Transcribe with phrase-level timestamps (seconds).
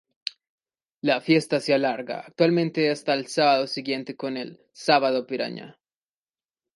[1.01, 5.77] La fiesta se alarga actualmente hasta el sábado siguiente con el "Sábado Piraña".